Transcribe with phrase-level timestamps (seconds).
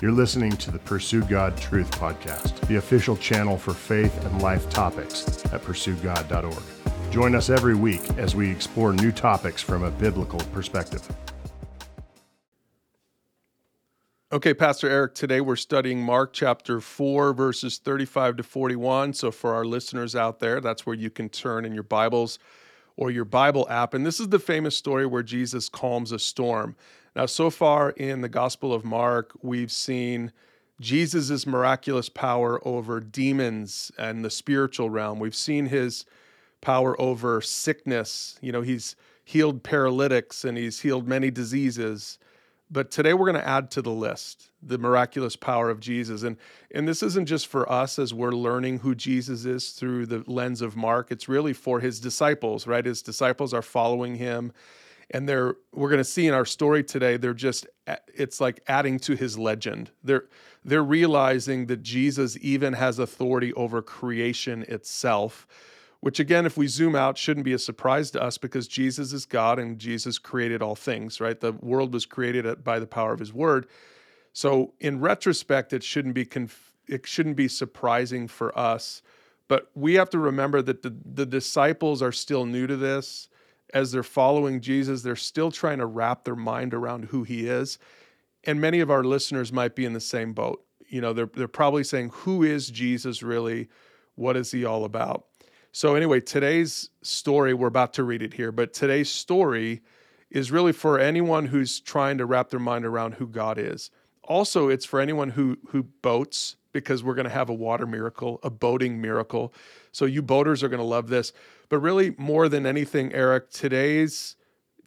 [0.00, 4.70] You're listening to the Pursue God Truth Podcast, the official channel for faith and life
[4.70, 7.12] topics at pursuegod.org.
[7.12, 11.04] Join us every week as we explore new topics from a biblical perspective.
[14.30, 19.14] Okay, Pastor Eric, today we're studying Mark chapter 4, verses 35 to 41.
[19.14, 22.38] So, for our listeners out there, that's where you can turn in your Bibles
[22.96, 23.94] or your Bible app.
[23.94, 26.76] And this is the famous story where Jesus calms a storm.
[27.16, 30.32] Now, so far in the Gospel of Mark, we've seen
[30.80, 35.18] Jesus' miraculous power over demons and the spiritual realm.
[35.18, 36.04] We've seen his
[36.60, 38.38] power over sickness.
[38.40, 42.18] You know, he's healed paralytics and he's healed many diseases.
[42.70, 46.22] But today we're going to add to the list the miraculous power of Jesus.
[46.22, 46.36] And,
[46.74, 50.60] and this isn't just for us as we're learning who Jesus is through the lens
[50.60, 52.84] of Mark, it's really for his disciples, right?
[52.84, 54.52] His disciples are following him.
[55.10, 57.66] And they're we're going to see in our story today they're just
[58.14, 59.90] it's like adding to his legend.
[60.04, 60.24] They're
[60.64, 65.46] they're realizing that Jesus even has authority over creation itself
[66.00, 69.26] which again, if we zoom out, shouldn't be a surprise to us because Jesus is
[69.26, 71.38] God and Jesus created all things, right?
[71.38, 73.66] The world was created by the power of his word.
[74.32, 79.02] So in retrospect, it shouldn't be conf- it shouldn't be surprising for us.
[79.48, 83.28] But we have to remember that the, the disciples are still new to this.
[83.74, 87.78] As they're following Jesus, they're still trying to wrap their mind around who he is.
[88.44, 90.64] And many of our listeners might be in the same boat.
[90.88, 93.68] You know, they're, they're probably saying, Who is Jesus really?
[94.14, 95.26] What is he all about?
[95.70, 99.82] So, anyway, today's story, we're about to read it here, but today's story
[100.30, 103.90] is really for anyone who's trying to wrap their mind around who God is.
[104.28, 108.38] Also, it's for anyone who who boats because we're going to have a water miracle,
[108.42, 109.52] a boating miracle.
[109.90, 111.32] So you boaters are going to love this.
[111.68, 114.36] But really more than anything, Eric, today's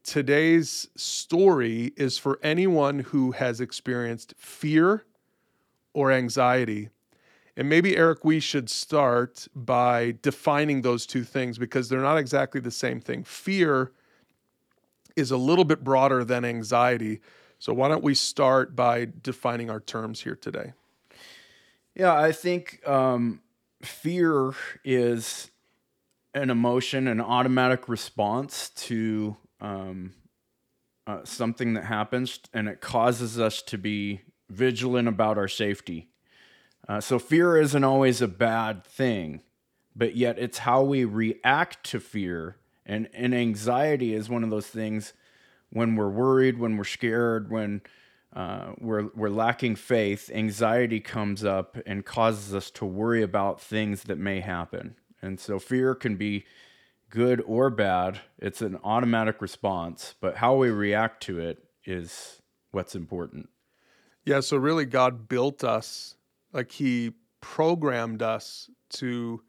[0.03, 5.06] today's story is for anyone who has experienced fear
[5.94, 6.89] or anxiety
[7.58, 12.62] and maybe, Eric, we should start by defining those two things because they're not exactly
[12.62, 13.24] the same thing.
[13.24, 13.91] Fear
[15.16, 17.19] is a little bit broader than anxiety.
[17.61, 20.73] So, why don't we start by defining our terms here today?
[21.94, 23.41] Yeah, I think um,
[23.83, 25.51] fear is
[26.33, 30.13] an emotion, an automatic response to um,
[31.05, 36.07] uh, something that happens, and it causes us to be vigilant about our safety.
[36.89, 39.44] Uh, so fear isn't always a bad thing,
[39.95, 42.55] but yet it's how we react to fear.
[42.88, 45.13] And, and anxiety is one of those things
[45.71, 47.81] when we're worried, when we're scared, when
[48.33, 54.03] uh, we're, we're lacking faith, anxiety comes up and causes us to worry about things
[54.03, 54.95] that may happen.
[55.21, 56.45] And so fear can be
[57.09, 58.21] good or bad.
[58.39, 63.49] It's an automatic response, but how we react to it is what's important.
[64.23, 66.15] Yeah, so really, God built us
[66.53, 69.41] like he programmed us to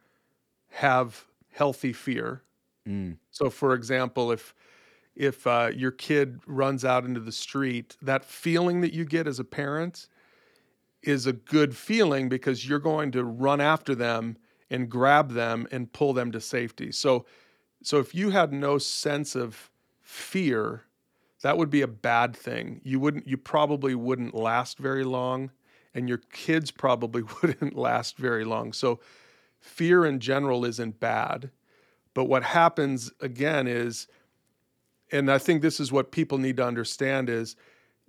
[0.70, 2.42] have healthy fear.
[2.88, 3.18] Mm.
[3.30, 4.54] So, for example, if
[5.14, 9.38] if uh, your kid runs out into the street, that feeling that you get as
[9.38, 10.08] a parent
[11.02, 14.36] is a good feeling because you're going to run after them
[14.70, 16.90] and grab them and pull them to safety.
[16.92, 17.26] So,
[17.82, 19.70] so if you had no sense of
[20.00, 20.84] fear,
[21.42, 22.80] that would be a bad thing.
[22.84, 23.26] You wouldn't.
[23.26, 25.50] You probably wouldn't last very long
[25.94, 28.72] and your kids probably wouldn't last very long.
[28.72, 29.00] So,
[29.58, 31.50] fear in general isn't bad.
[32.14, 34.06] But what happens again is,
[35.12, 37.54] and I think this is what people need to understand is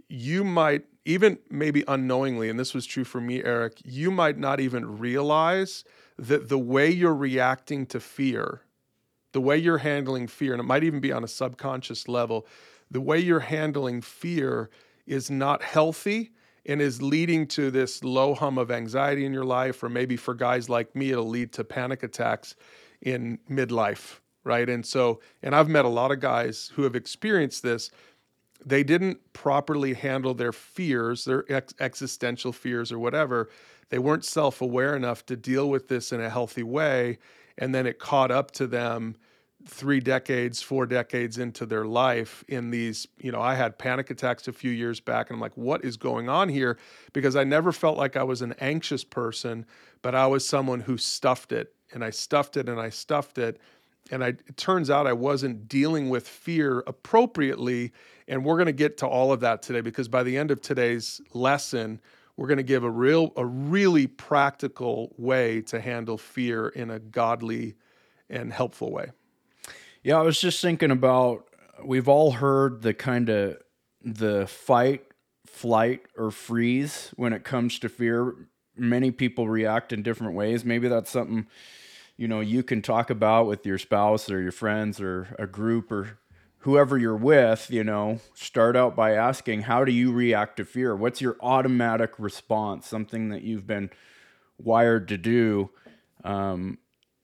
[0.07, 4.59] you might, even maybe unknowingly, and this was true for me, Eric, you might not
[4.59, 5.83] even realize
[6.17, 8.61] that the way you're reacting to fear,
[9.33, 12.47] the way you're handling fear, and it might even be on a subconscious level,
[12.89, 14.69] the way you're handling fear
[15.05, 16.31] is not healthy
[16.65, 20.33] and is leading to this low hum of anxiety in your life, or maybe for
[20.33, 22.55] guys like me, it'll lead to panic attacks
[23.01, 24.67] in midlife, right?
[24.69, 27.91] And so, and I've met a lot of guys who have experienced this.
[28.65, 33.49] They didn't properly handle their fears, their ex- existential fears or whatever.
[33.89, 37.19] They weren't self aware enough to deal with this in a healthy way.
[37.57, 39.15] And then it caught up to them
[39.67, 44.47] three decades, four decades into their life in these, you know, I had panic attacks
[44.47, 46.77] a few years back and I'm like, what is going on here?
[47.13, 49.65] Because I never felt like I was an anxious person,
[50.01, 53.59] but I was someone who stuffed it and I stuffed it and I stuffed it.
[54.11, 57.91] And I, it turns out I wasn't dealing with fear appropriately.
[58.27, 60.61] And we're going to get to all of that today because by the end of
[60.61, 62.01] today's lesson,
[62.35, 66.99] we're going to give a real, a really practical way to handle fear in a
[66.99, 67.75] godly
[68.29, 69.11] and helpful way.
[70.03, 71.47] Yeah, I was just thinking about
[71.83, 73.57] we've all heard the kind of
[74.03, 75.05] the fight,
[75.45, 78.35] flight or freeze when it comes to fear.
[78.75, 80.65] Many people react in different ways.
[80.65, 81.47] Maybe that's something
[82.17, 85.91] you know you can talk about with your spouse or your friends or a group
[85.91, 86.19] or
[86.63, 90.95] whoever you're with, you know, start out by asking, how do you react to fear?
[90.95, 92.87] What's your automatic response?
[92.87, 93.89] Something that you've been
[94.57, 95.71] wired to do.
[96.23, 96.77] Um,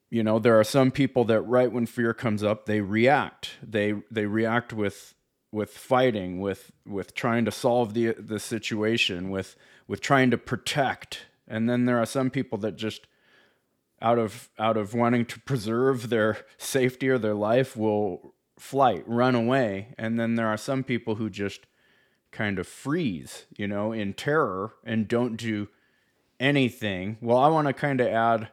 [0.10, 3.52] you know, there are some people that right when fear comes up, they react.
[3.64, 5.14] They they react with
[5.52, 9.56] with fighting, with with trying to solve the the situation, with
[9.88, 11.28] with trying to protect.
[11.48, 13.08] And then there are some people that just
[14.02, 19.36] out of out of wanting to preserve their safety or their life will flight, run
[19.36, 19.94] away.
[19.98, 21.66] And then there are some people who just
[22.32, 25.70] kind of freeze, you know, in terror and don't do
[26.40, 27.18] anything.
[27.22, 28.50] Well, I want to kind of add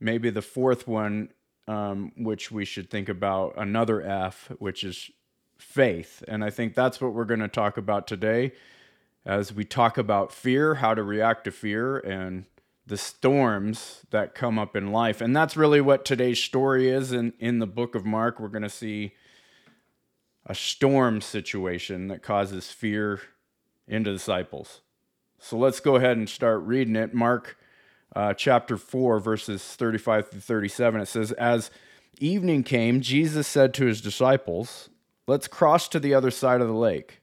[0.00, 1.28] maybe the fourth one,
[1.68, 5.10] um, which we should think about another F, which is
[5.58, 6.24] faith.
[6.26, 8.52] And I think that's what we're going to talk about today
[9.24, 12.44] as we talk about fear, how to react to fear, and
[12.86, 15.20] the storms that come up in life.
[15.20, 17.12] And that's really what today's story is.
[17.12, 19.12] In, in the book of Mark, we're going to see
[20.46, 23.20] a storm situation that causes fear
[23.86, 24.80] in the disciples.
[25.38, 27.14] So let's go ahead and start reading it.
[27.14, 27.56] Mark
[28.14, 31.00] uh, chapter 4, verses 35 through 37.
[31.00, 31.70] It says, As
[32.18, 34.88] evening came, Jesus said to his disciples,
[35.26, 37.21] Let's cross to the other side of the lake.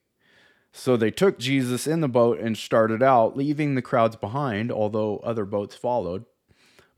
[0.71, 5.17] So they took Jesus in the boat and started out, leaving the crowds behind, although
[5.17, 6.25] other boats followed.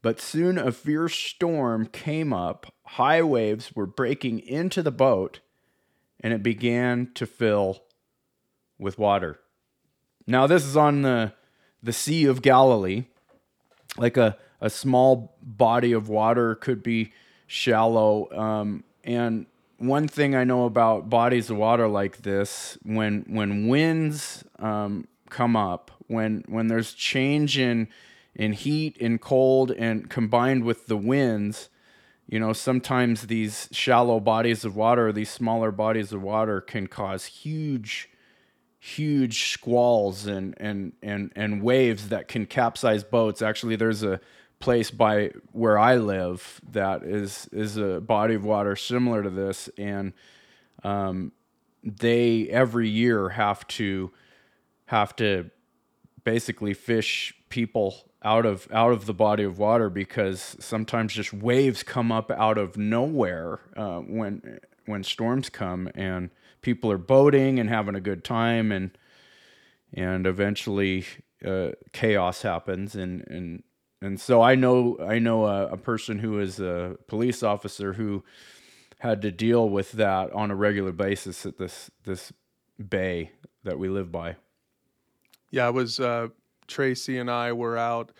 [0.01, 2.73] But soon a fierce storm came up.
[2.85, 5.39] High waves were breaking into the boat
[6.19, 7.83] and it began to fill
[8.77, 9.39] with water.
[10.27, 11.33] Now, this is on the,
[11.81, 13.05] the Sea of Galilee,
[13.97, 17.11] like a, a small body of water, could be
[17.47, 18.31] shallow.
[18.31, 19.47] Um, and
[19.81, 25.55] one thing I know about bodies of water like this, when when winds um, come
[25.55, 27.87] up, when when there's change in
[28.35, 31.69] in heat and cold, and combined with the winds,
[32.27, 37.25] you know, sometimes these shallow bodies of water, these smaller bodies of water can cause
[37.25, 38.09] huge,
[38.79, 43.41] huge squalls and, and, and, and waves that can capsize boats.
[43.41, 44.21] Actually, there's a
[44.61, 49.69] place by where I live that is, is a body of water similar to this.
[49.77, 50.13] And,
[50.83, 51.31] um,
[51.83, 54.11] they every year have to,
[54.85, 55.49] have to
[56.23, 61.83] basically fish people out of out of the body of water because sometimes just waves
[61.83, 66.29] come up out of nowhere uh, when when storms come and
[66.61, 68.91] people are boating and having a good time and
[69.93, 71.05] and eventually
[71.45, 73.63] uh, chaos happens and and
[74.01, 78.23] and so I know I know a, a person who is a police officer who
[78.99, 82.31] had to deal with that on a regular basis at this this
[82.89, 83.31] bay
[83.63, 84.35] that we live by.
[85.51, 86.29] Yeah, it was uh,
[86.67, 88.11] Tracy and I were out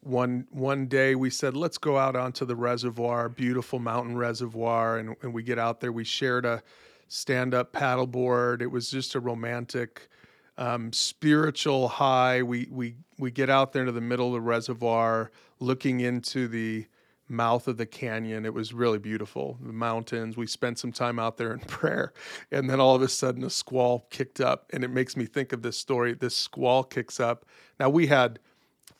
[0.00, 1.14] one one day.
[1.14, 5.58] We said, let's go out onto the reservoir, beautiful mountain reservoir, and, and we get
[5.58, 5.92] out there.
[5.92, 6.62] We shared a
[7.08, 8.62] stand up paddleboard.
[8.62, 10.08] It was just a romantic,
[10.58, 12.42] um, spiritual high.
[12.42, 15.30] We we we get out there into the middle of the reservoir,
[15.60, 16.86] looking into the
[17.28, 18.44] mouth of the canyon.
[18.44, 19.58] It was really beautiful.
[19.60, 20.36] The mountains.
[20.36, 22.12] We spent some time out there in prayer.
[22.50, 24.70] And then all of a sudden a squall kicked up.
[24.72, 26.14] And it makes me think of this story.
[26.14, 27.44] This squall kicks up.
[27.80, 28.38] Now we had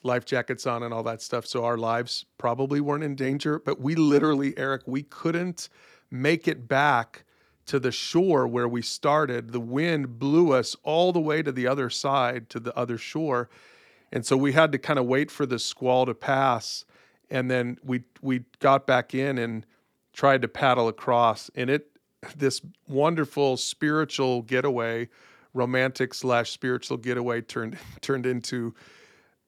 [0.03, 1.45] life jackets on and all that stuff.
[1.45, 3.59] So our lives probably weren't in danger.
[3.59, 5.69] But we literally, Eric, we couldn't
[6.11, 7.23] make it back
[7.67, 9.51] to the shore where we started.
[9.51, 13.49] The wind blew us all the way to the other side, to the other shore.
[14.11, 16.85] And so we had to kind of wait for the squall to pass
[17.29, 19.65] and then we we got back in and
[20.13, 21.89] tried to paddle across and it
[22.35, 25.07] this wonderful spiritual getaway
[25.53, 28.73] romantic slash spiritual getaway turned turned into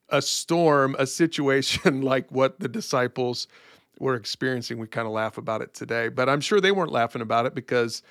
[0.09, 3.47] a storm a situation like what the disciples
[3.99, 7.21] were experiencing we kind of laugh about it today but i'm sure they weren't laughing
[7.21, 8.01] about it because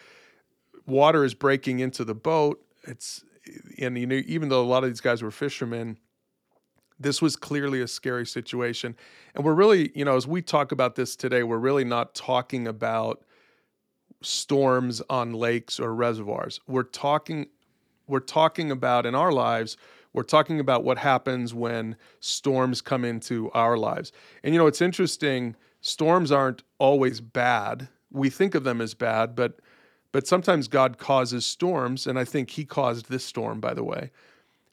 [0.87, 3.25] water is breaking into the boat it's
[3.79, 5.99] and you know even though a lot of these guys were fishermen
[7.01, 8.97] this was clearly a scary situation.
[9.35, 12.67] And we're really, you know, as we talk about this today, we're really not talking
[12.67, 13.23] about
[14.21, 16.61] storms on lakes or reservoirs.
[16.67, 17.47] We're talking
[18.09, 19.77] we're talking about in our lives,
[20.15, 24.13] we're talking about what happens when storms come into our lives.
[24.43, 25.55] And you know, it's interesting,
[25.89, 27.89] storms aren't always bad.
[28.11, 29.61] We think of them as bad, but
[30.11, 34.11] but sometimes God causes storms, and I think he caused this storm by the way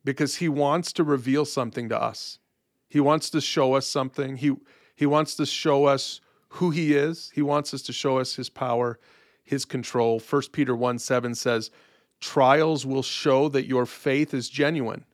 [0.05, 2.39] because he wants to reveal something to us.
[2.87, 4.37] He wants to show us something.
[4.37, 4.55] He
[4.95, 7.31] he wants to show us who he is.
[7.35, 8.97] He wants us to show us his power,
[9.43, 10.19] his control.
[10.19, 11.71] 1 Peter 1 7 says,
[12.21, 15.05] trials will show that your faith is genuine.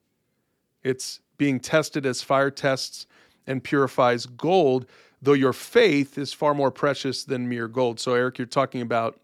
[0.84, 3.08] It's being tested as fire tests
[3.48, 4.86] and purifies gold,
[5.22, 8.00] though your faith is far more precious than mere gold.
[8.00, 9.20] So, Eric, you're talking about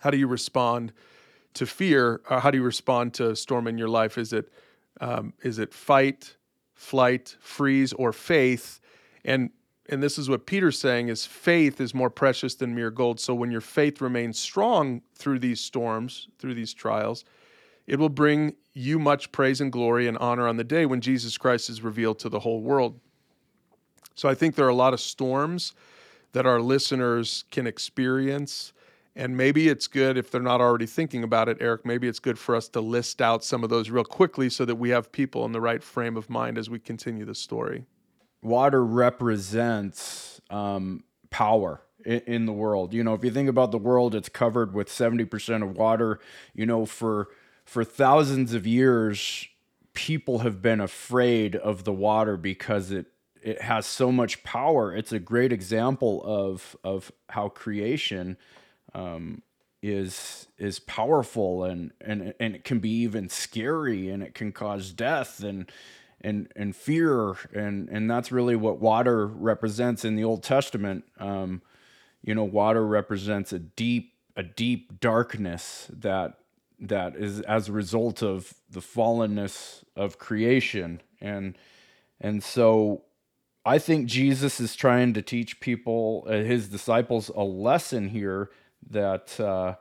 [0.00, 0.92] how do you respond
[1.54, 2.20] to fear?
[2.28, 4.18] Or how do you respond to storm in your life?
[4.18, 4.52] Is it
[5.00, 6.36] um, is it fight,
[6.74, 8.80] flight, freeze, or faith?
[9.24, 9.50] And
[9.88, 13.20] and this is what Peter's saying is faith is more precious than mere gold.
[13.20, 17.24] So when your faith remains strong through these storms, through these trials,
[17.86, 21.36] it will bring you much praise and glory and honor on the day when Jesus
[21.36, 22.98] Christ is revealed to the whole world.
[24.14, 25.74] So I think there are a lot of storms
[26.32, 28.72] that our listeners can experience.
[29.16, 31.86] And maybe it's good if they're not already thinking about it, Eric.
[31.86, 34.74] Maybe it's good for us to list out some of those real quickly so that
[34.74, 37.86] we have people in the right frame of mind as we continue the story
[38.44, 42.92] water represents um, power in, in, the world.
[42.92, 46.20] You know, if you think about the world, it's covered with 70% of water.
[46.54, 47.28] You know, for
[47.64, 49.48] for thousands of years,
[49.94, 53.06] people have been afraid of the water because it
[53.44, 54.96] it has so much power.
[54.96, 58.38] It's a great example of of how creation
[58.94, 59.42] um,
[59.82, 64.92] is is powerful and and and it can be even scary and it can cause
[64.92, 65.70] death and
[66.22, 71.04] and and fear and and that's really what water represents in the Old Testament.
[71.18, 71.60] Um,
[72.22, 76.38] you know, water represents a deep a deep darkness that
[76.80, 81.58] that is as a result of the fallenness of creation and
[82.22, 83.02] and so
[83.64, 88.50] I think Jesus is trying to teach people, uh, his disciples, a lesson here
[88.90, 89.76] that uh,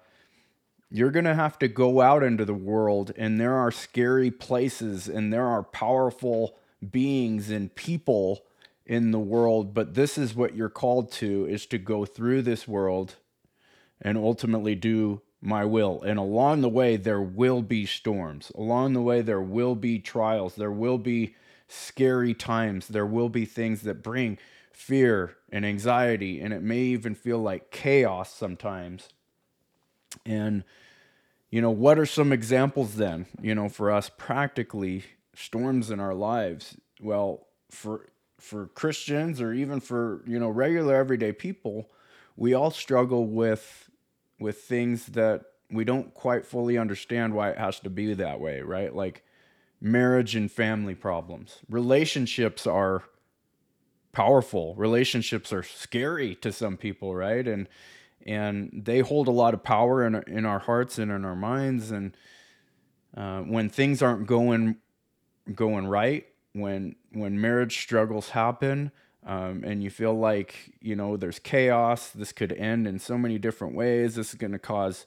[0.90, 5.10] you're going to have to go out into the world and there are scary places
[5.10, 6.58] and there are powerful
[6.92, 8.46] beings and people
[8.86, 12.68] in the world but this is what you're called to is to go through this
[12.68, 13.16] world
[14.02, 16.02] and ultimately do my will.
[16.04, 18.52] And along the way there will be storms.
[18.56, 20.56] Along the way there will be trials.
[20.56, 21.36] There will be
[21.68, 24.38] scary times there will be things that bring
[24.72, 29.10] fear and anxiety and it may even feel like chaos sometimes
[30.26, 30.64] and
[31.54, 35.04] you know, what are some examples then, you know, for us practically
[35.36, 36.76] storms in our lives?
[37.00, 41.92] Well, for for Christians or even for, you know, regular everyday people,
[42.36, 43.92] we all struggle with
[44.40, 48.62] with things that we don't quite fully understand why it has to be that way,
[48.62, 48.96] right?
[48.96, 49.24] Like
[49.84, 51.60] marriage and family problems.
[51.70, 53.04] Relationships are
[54.14, 54.74] powerful.
[54.76, 57.46] Relationships are scary to some people, right?
[57.46, 57.68] And
[58.26, 61.92] and they hold a lot of power in, in our hearts and in our minds
[61.92, 62.16] and
[63.18, 64.78] uh, when things aren't going
[65.54, 68.94] going right when when marriage struggles happen
[69.26, 73.38] um, and you feel like you know there's chaos this could end in so many
[73.38, 75.06] different ways this is going to cause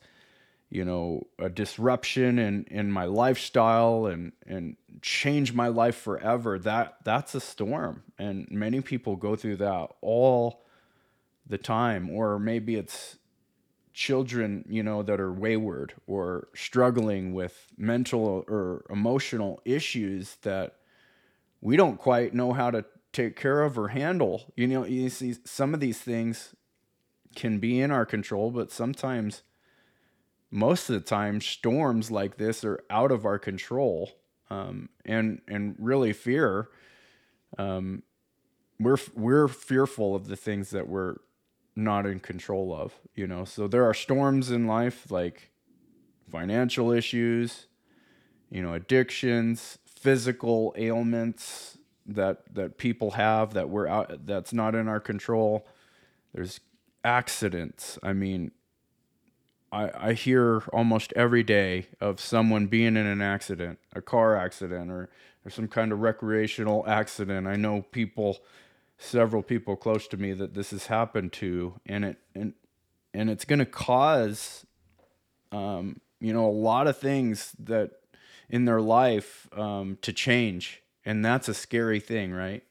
[0.70, 6.96] you know a disruption in in my lifestyle and and change my life forever that
[7.04, 8.02] that's a storm.
[8.18, 10.64] And many people go through that all
[11.46, 12.11] the time.
[12.11, 13.18] Or maybe it's
[13.92, 20.76] children you know that are wayward or struggling with mental or emotional issues that
[21.61, 24.52] we don't quite know how to take care of or handle.
[24.56, 26.54] You know you see some of these things
[27.35, 29.42] can be in our control but sometimes
[30.56, 34.10] most of the time storms like this are out of our control
[34.50, 36.68] um, and and really fear
[37.58, 38.02] um,
[38.78, 41.16] we're we're fearful of the things that we're
[41.75, 43.44] not in control of, you know.
[43.44, 45.50] So there are storms in life like
[46.30, 47.66] financial issues,
[48.50, 54.88] you know, addictions, physical ailments that that people have that we're out that's not in
[54.88, 55.66] our control.
[56.34, 56.60] There's
[57.04, 57.98] accidents.
[58.02, 58.52] I mean,
[59.76, 64.90] I I hear almost every day of someone being in an accident, a car accident
[64.90, 65.09] or
[65.45, 67.47] or some kind of recreational accident.
[67.47, 68.38] I know people
[68.99, 72.54] several people close to me that this has happened to, and it and
[73.12, 74.66] and it's going to cause,
[75.52, 77.92] um, you know, a lot of things that
[78.49, 82.62] in their life um, to change, and that's a scary thing, right?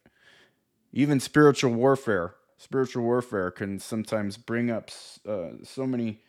[0.93, 4.89] Even spiritual warfare, spiritual warfare can sometimes bring up
[5.27, 6.19] uh, so many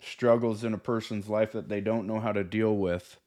[0.00, 3.18] struggles in a person's life that they don't know how to deal with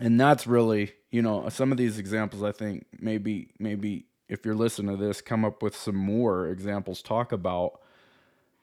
[0.00, 4.54] and that's really you know some of these examples i think maybe maybe if you're
[4.54, 7.02] listening to this, come up with some more examples.
[7.02, 7.80] Talk about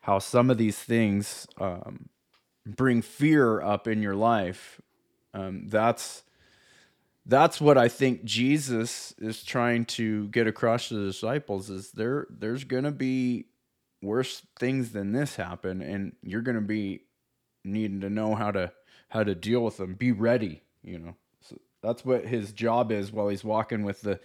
[0.01, 2.09] how some of these things um,
[2.65, 4.81] bring fear up in your life.
[5.33, 6.23] Um, that's
[7.25, 11.69] that's what I think Jesus is trying to get across to the disciples.
[11.69, 13.45] Is there there's gonna be
[14.01, 17.01] worse things than this happen, and you're gonna be
[17.63, 18.71] needing to know how to
[19.09, 19.93] how to deal with them.
[19.93, 21.15] Be ready, you know.
[21.41, 24.19] So that's what his job is while he's walking with the,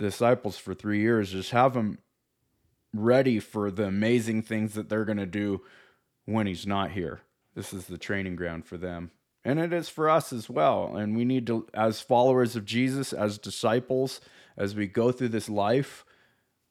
[0.00, 1.30] disciples for three years.
[1.30, 1.98] Just have them
[2.92, 5.60] ready for the amazing things that they're going to do
[6.24, 7.20] when he's not here.
[7.54, 9.12] This is the training ground for them.
[9.44, 10.96] And it is for us as well.
[10.96, 14.20] And we need to, as followers of Jesus, as disciples,
[14.56, 16.04] as we go through this life,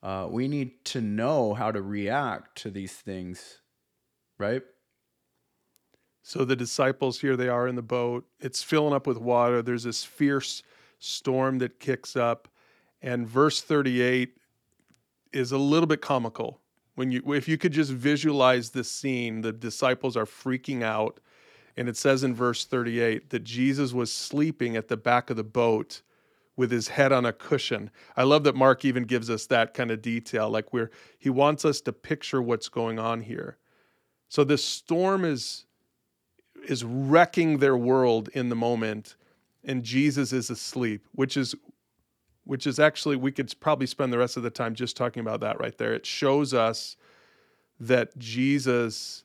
[0.01, 3.59] uh, we need to know how to react to these things,
[4.37, 4.63] right?
[6.21, 8.25] So the disciples, here they are in the boat.
[8.39, 9.61] It's filling up with water.
[9.61, 10.63] There's this fierce
[10.99, 12.47] storm that kicks up.
[13.01, 14.37] And verse 38
[15.33, 16.59] is a little bit comical.
[16.95, 21.19] When you if you could just visualize this scene, the disciples are freaking out.
[21.77, 25.43] And it says in verse 38 that Jesus was sleeping at the back of the
[25.43, 26.01] boat
[26.59, 27.89] with his head on a cushion.
[28.17, 30.49] I love that Mark even gives us that kind of detail.
[30.49, 33.57] Like where he wants us to picture what's going on here.
[34.27, 35.65] So this storm is
[36.67, 39.15] is wrecking their world in the moment
[39.63, 41.55] and Jesus is asleep, which is
[42.43, 45.39] which is actually we could probably spend the rest of the time just talking about
[45.39, 45.93] that right there.
[45.93, 46.97] It shows us
[47.79, 49.23] that Jesus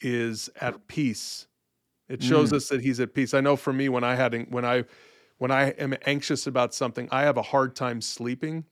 [0.00, 1.46] is at peace.
[2.08, 2.56] It shows mm.
[2.56, 3.34] us that he's at peace.
[3.34, 4.84] I know for me when I had when I
[5.38, 8.64] when I am anxious about something, I have a hard time sleeping.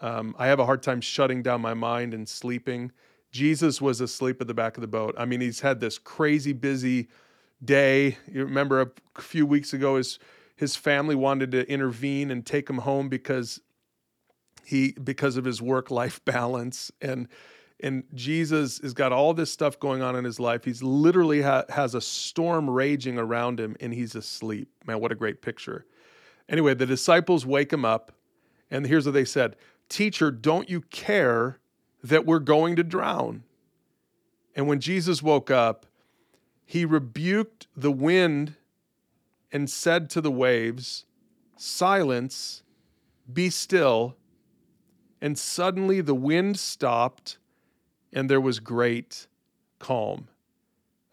[0.00, 2.90] Um, I have a hard time shutting down my mind and sleeping.
[3.30, 5.14] Jesus was asleep at the back of the boat.
[5.16, 7.08] I mean, he's had this crazy busy
[7.64, 8.18] day.
[8.30, 8.80] You remember
[9.16, 10.18] a few weeks ago, his
[10.56, 13.60] his family wanted to intervene and take him home because
[14.64, 17.28] he because of his work life balance and
[17.82, 20.64] and Jesus has got all this stuff going on in his life.
[20.64, 24.68] He's literally ha- has a storm raging around him and he's asleep.
[24.86, 25.84] Man, what a great picture.
[26.48, 28.12] Anyway, the disciples wake him up
[28.70, 29.56] and here's what they said
[29.88, 31.58] Teacher, don't you care
[32.04, 33.42] that we're going to drown?
[34.54, 35.86] And when Jesus woke up,
[36.64, 38.54] he rebuked the wind
[39.50, 41.04] and said to the waves,
[41.56, 42.62] Silence,
[43.30, 44.16] be still.
[45.20, 47.38] And suddenly the wind stopped
[48.12, 49.26] and there was great
[49.78, 50.28] calm.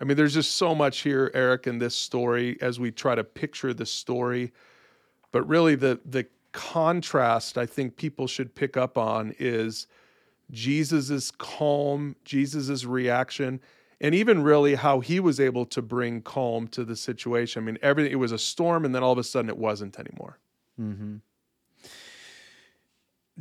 [0.02, 3.24] I mean, there's just so much here, Eric, in this story as we try to
[3.24, 4.54] picture the story.
[5.32, 9.88] But really, the, the contrast I think people should pick up on is
[10.52, 13.60] Jesus's calm, Jesus's reaction,
[14.02, 17.64] and even really how he was able to bring calm to the situation.
[17.64, 20.00] I mean, everything it was a storm, and then all of a sudden it wasn't
[20.00, 20.40] anymore.
[20.80, 21.18] Mm-hmm.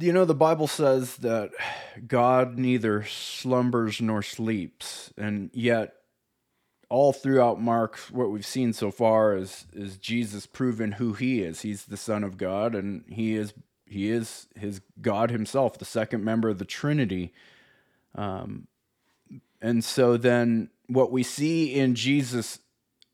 [0.00, 1.50] You know, the Bible says that
[2.06, 5.94] God neither slumbers nor sleeps, and yet
[6.88, 11.62] all throughout Mark, what we've seen so far is is Jesus proven who He is.
[11.62, 13.54] He's the Son of God, and He is
[13.86, 17.32] He is His God Himself, the second member of the Trinity.
[18.14, 18.68] Um,
[19.60, 22.60] and so then, what we see in Jesus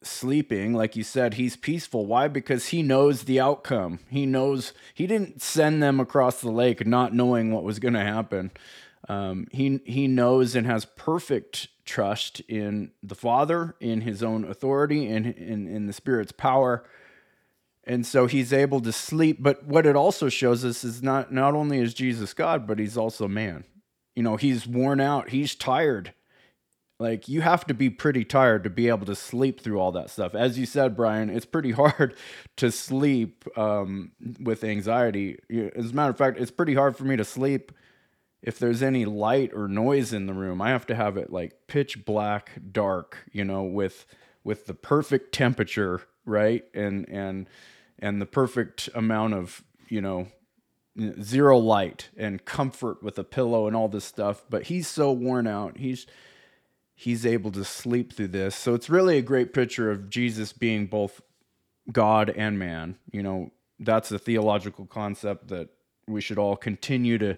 [0.07, 2.07] sleeping, like you said, he's peaceful.
[2.07, 2.29] Why?
[2.29, 4.01] Because he knows the outcome.
[4.09, 8.01] He knows he didn't send them across the lake not knowing what was going to
[8.01, 8.51] happen.
[9.09, 15.07] Um, he he knows and has perfect trust in the Father, in his own authority,
[15.07, 16.85] in, in in the Spirit's power,
[17.85, 19.39] and so he's able to sleep.
[19.41, 22.97] But what it also shows us is not not only is Jesus God, but he's
[22.97, 23.65] also man.
[24.17, 25.31] You know, he's worn out.
[25.31, 26.15] He's tired
[26.99, 30.11] like you have to be pretty tired to be able to sleep through all that
[30.11, 30.35] stuff.
[30.35, 32.15] As you said, Brian, it's pretty hard
[32.57, 35.39] to sleep um, with anxiety.
[35.75, 37.73] As a matter of fact, it's pretty hard for me to sleep
[38.43, 40.61] if there's any light or noise in the room.
[40.61, 44.07] I have to have it like pitch black, dark, you know, with
[44.45, 47.49] with the perfect temperature, right, and and
[47.99, 50.29] and the perfect amount of you know
[51.21, 54.45] zero light and comfort with a pillow and all this stuff.
[54.49, 55.79] But he's so worn out.
[55.79, 56.07] He's
[56.95, 58.55] he's able to sleep through this.
[58.55, 61.21] So it's really a great picture of Jesus being both
[61.93, 62.97] God and man.
[63.11, 65.69] You know, that's a theological concept that
[66.07, 67.37] we should all continue to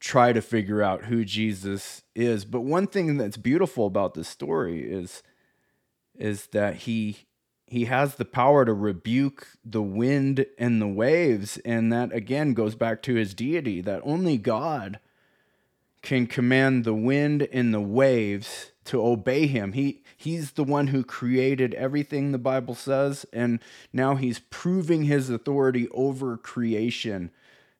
[0.00, 2.44] try to figure out who Jesus is.
[2.44, 5.22] But one thing that's beautiful about this story is
[6.18, 7.26] is that he
[7.66, 12.74] he has the power to rebuke the wind and the waves and that again goes
[12.74, 15.00] back to his deity that only God
[16.02, 19.72] can command the wind and the waves to obey him.
[19.72, 23.60] He he's the one who created everything the Bible says and
[23.92, 27.30] now he's proving his authority over creation.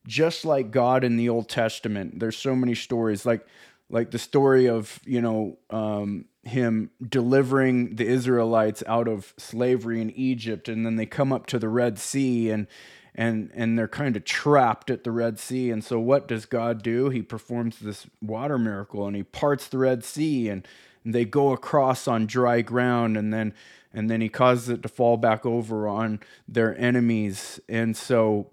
[0.07, 2.19] Just like God in the Old Testament.
[2.19, 3.47] There's so many stories like
[3.91, 10.11] like the story of, you know, um, him delivering the Israelites out of slavery in
[10.11, 12.67] Egypt and then they come up to the Red Sea and
[13.15, 15.71] and and they're kind of trapped at the Red Sea.
[15.71, 17.11] And so what does God do?
[17.11, 20.67] He performs this water miracle and he parts the Red Sea and
[21.05, 23.55] and they go across on dry ground and then
[23.93, 28.51] and then he causes it to fall back over on their enemies and so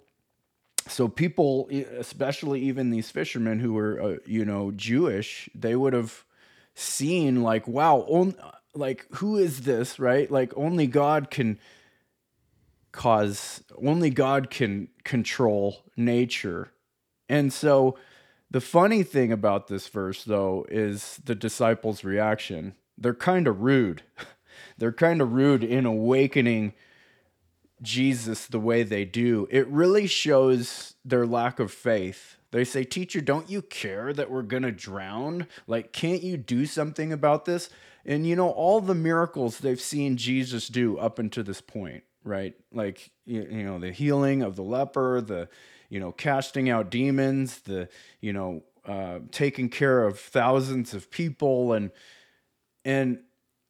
[0.87, 6.23] so people especially even these fishermen who were uh, you know jewish they would have
[6.73, 8.33] seen like wow on,
[8.73, 11.59] like who is this right like only god can
[12.91, 16.71] cause only god can control nature
[17.27, 17.97] and so
[18.51, 24.03] the funny thing about this verse though is the disciples reaction they're kind of rude
[24.77, 26.73] they're kind of rude in awakening
[27.81, 32.37] Jesus the way they do, it really shows their lack of faith.
[32.51, 35.47] They say, Teacher, don't you care that we're going to drown?
[35.67, 37.69] Like, can't you do something about this?
[38.05, 42.53] And you know, all the miracles they've seen Jesus do up until this point, right?
[42.71, 45.49] Like, you, you know, the healing of the leper, the,
[45.89, 47.89] you know, casting out demons, the,
[48.21, 51.91] you know, uh, taking care of thousands of people and,
[52.85, 53.19] and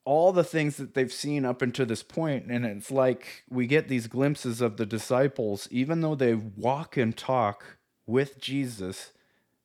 [0.05, 3.87] all the things that they've seen up until this point and it's like we get
[3.87, 9.11] these glimpses of the disciples even though they walk and talk with Jesus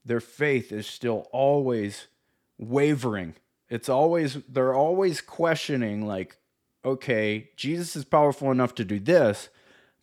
[0.05, 2.09] their faith is still always
[2.59, 3.35] wavering
[3.70, 6.37] it's always they're always questioning like
[6.85, 9.49] okay Jesus is powerful enough to do this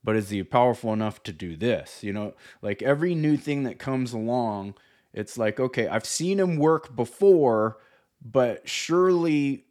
[0.04, 2.04] but is he powerful enough to do this?
[2.04, 4.76] You know like every new thing that comes along
[5.14, 7.78] it's like okay I've seen him work before
[8.24, 9.66] but surely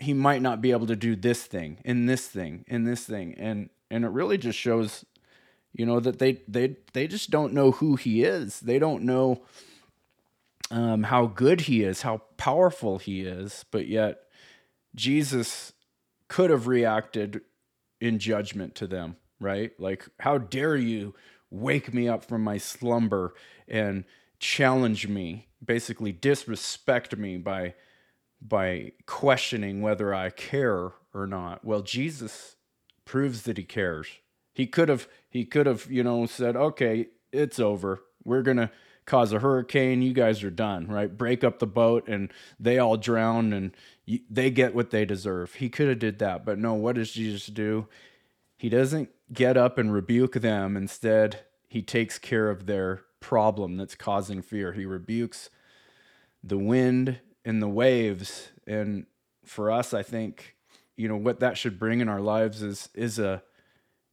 [0.00, 3.34] he might not be able to do this thing and this thing and this thing.
[3.34, 5.04] And and it really just shows
[5.72, 8.60] you know that they they they just don't know who he is.
[8.60, 9.42] They don't know
[10.72, 14.22] um, how good he is how powerful he is but yet
[14.94, 15.74] jesus
[16.32, 17.42] could have reacted
[18.00, 21.14] in judgment to them right like how dare you
[21.50, 23.34] wake me up from my slumber
[23.68, 24.04] and
[24.38, 27.74] challenge me basically disrespect me by
[28.40, 31.64] by questioning whether I care or not.
[31.64, 32.56] Well, Jesus
[33.04, 34.08] proves that he cares.
[34.52, 38.02] He could have he could have, you know, said, "Okay, it's over.
[38.24, 38.70] We're going to
[39.06, 40.02] cause a hurricane.
[40.02, 41.16] You guys are done, right?
[41.16, 43.74] Break up the boat and they all drown and
[44.06, 47.46] they get what they deserve." He could have did that, but no, what does Jesus
[47.46, 47.88] do?
[48.56, 50.76] He doesn't get up and rebuke them.
[50.76, 54.72] Instead, he takes care of their problem that's causing fear.
[54.72, 55.50] He rebukes
[56.42, 59.06] the wind and the waves and
[59.44, 60.56] for us i think
[60.96, 63.42] you know what that should bring in our lives is is a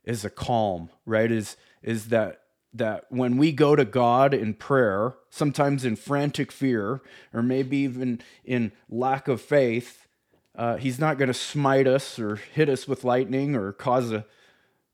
[0.04, 2.41] is a calm right is is that
[2.73, 7.01] that when we go to god in prayer sometimes in frantic fear
[7.34, 10.08] or maybe even in lack of faith
[10.55, 14.25] uh, he's not going to smite us or hit us with lightning or cause a,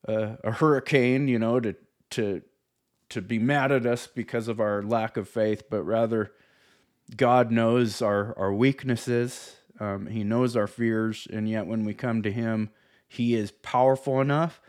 [0.06, 1.76] a, a hurricane you know to
[2.10, 2.42] to
[3.10, 6.32] to be mad at us because of our lack of faith but rather
[7.16, 12.24] God knows our, our weaknesses, um, He knows our fears, and yet when we come
[12.24, 12.72] to Him,
[13.08, 14.60] He is powerful enough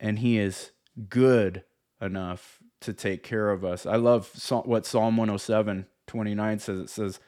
[0.00, 0.70] and He is
[1.08, 1.64] good
[2.02, 3.86] enough to take care of us.
[3.86, 4.30] I love
[4.64, 6.78] what Psalm 107 29 says.
[6.80, 7.20] It says,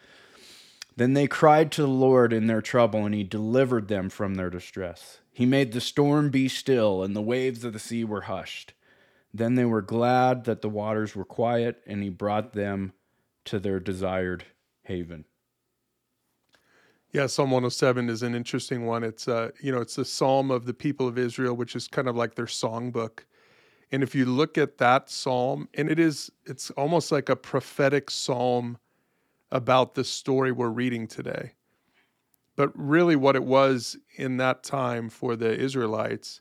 [0.97, 4.51] Then they cried to the Lord in their trouble, and He delivered them from their
[4.51, 5.21] distress.
[5.33, 8.75] He made the storm be still, and the waves of the sea were hushed.
[9.33, 12.93] Then they were glad that the waters were quiet, and He brought them
[13.47, 14.45] to their desired
[14.83, 15.25] haven.
[17.13, 19.05] Yeah, Psalm 107 is an interesting one.
[19.05, 22.09] It's uh, you know, it's the psalm of the people of Israel, which is kind
[22.09, 23.21] of like their songbook.
[23.93, 28.11] And if you look at that psalm, and it is it's almost like a prophetic
[28.11, 28.79] psalm
[29.51, 31.53] about the story we're reading today.
[32.57, 36.41] But really what it was in that time for the Israelites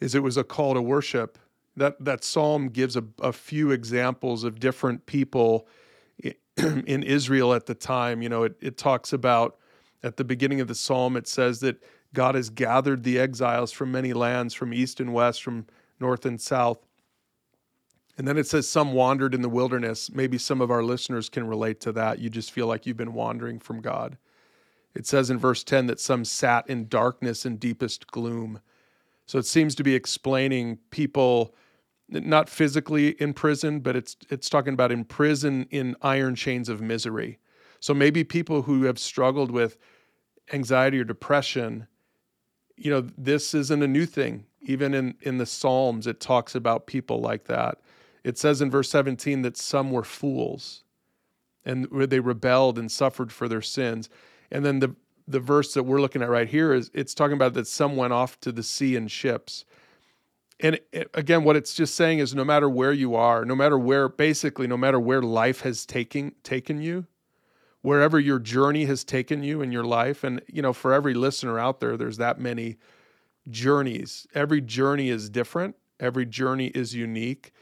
[0.00, 1.38] is it was a call to worship
[1.76, 5.66] that that psalm gives a, a few examples of different people
[6.56, 8.22] in Israel at the time.
[8.22, 9.56] You know, it, it talks about
[10.02, 11.82] at the beginning of the psalm, it says that
[12.12, 15.66] God has gathered the exiles from many lands, from east and west, from
[16.00, 16.78] north and south.
[18.16, 20.10] And then it says some wandered in the wilderness.
[20.10, 22.20] Maybe some of our listeners can relate to that.
[22.20, 24.16] You just feel like you've been wandering from God.
[24.94, 28.60] It says in verse 10 that some sat in darkness and deepest gloom.
[29.26, 31.54] So it seems to be explaining people
[32.08, 36.80] not physically in prison, but it's it's talking about in prison in iron chains of
[36.80, 37.38] misery.
[37.80, 39.78] So maybe people who have struggled with
[40.52, 41.86] anxiety or depression,
[42.76, 44.46] you know, this isn't a new thing.
[44.64, 47.80] Even in in the Psalms, it talks about people like that.
[48.22, 50.82] It says in verse 17 that some were fools
[51.64, 54.08] and they rebelled and suffered for their sins.
[54.50, 54.94] And then the
[55.26, 58.12] the verse that we're looking at right here is it's talking about that some went
[58.12, 59.64] off to the sea in ships
[60.60, 60.78] and
[61.14, 64.66] again what it's just saying is no matter where you are no matter where basically
[64.66, 67.06] no matter where life has taken taken you
[67.84, 70.24] wherever your journey has taken you in your life.
[70.24, 72.78] And, you know, for every listener out there, there's that many
[73.48, 74.26] journeys.
[74.34, 77.52] Every journey is different, every journey is unique.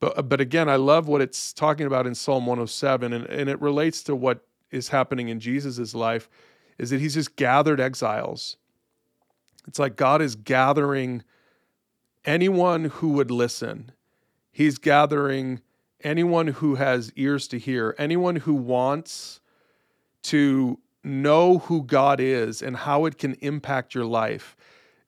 [0.00, 3.50] But, uh, but again, I love what it's talking about in Psalm 107, and, and
[3.50, 6.28] it relates to what is happening in Jesus' life,
[6.78, 8.56] is that he's just gathered exiles.
[9.68, 11.22] It's like God is gathering
[12.24, 13.92] anyone who would listen.
[14.50, 15.60] He's gathering
[16.02, 19.40] anyone who has ears to hear, anyone who wants
[20.22, 24.56] to know who God is and how it can impact your life.